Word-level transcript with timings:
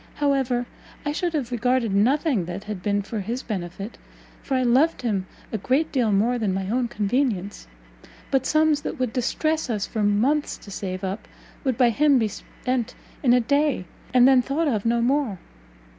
However, 0.15 0.65
I 1.05 1.11
should 1.11 1.33
have 1.33 1.51
regarded 1.51 1.93
nothing 1.93 2.45
that 2.45 2.63
had 2.63 2.77
but 2.77 2.83
been 2.83 3.01
for 3.03 3.19
his 3.19 3.43
benefit, 3.43 3.99
for 4.41 4.55
I 4.55 4.63
loved 4.63 5.03
him 5.03 5.27
a 5.51 5.59
great 5.59 5.91
deal 5.91 6.11
more 6.11 6.39
than 6.39 6.55
my 6.55 6.67
own 6.71 6.87
convenience; 6.87 7.67
but 8.31 8.47
sums 8.47 8.81
that 8.81 8.97
would 8.97 9.13
distress 9.13 9.69
us 9.69 9.85
for 9.85 10.01
months 10.01 10.57
to 10.57 10.71
save 10.71 11.03
up, 11.03 11.27
would 11.63 11.77
by 11.77 11.91
him 11.91 12.17
be 12.17 12.29
spent 12.29 12.95
in 13.21 13.31
a 13.31 13.39
day, 13.39 13.85
and 14.11 14.27
then 14.27 14.41
thought 14.41 14.67
of 14.67 14.87
no 14.87 15.03
more! 15.03 15.37